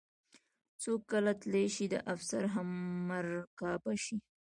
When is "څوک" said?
0.81-0.99